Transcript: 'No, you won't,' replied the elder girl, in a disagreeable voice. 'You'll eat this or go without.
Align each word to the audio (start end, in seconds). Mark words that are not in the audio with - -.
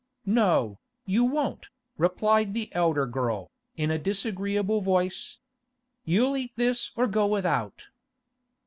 'No, 0.25 0.79
you 1.05 1.23
won't,' 1.23 1.69
replied 1.95 2.55
the 2.55 2.73
elder 2.73 3.05
girl, 3.05 3.51
in 3.77 3.91
a 3.91 3.99
disagreeable 3.99 4.81
voice. 4.81 5.37
'You'll 6.05 6.35
eat 6.35 6.53
this 6.55 6.89
or 6.95 7.05
go 7.05 7.27
without. 7.27 7.85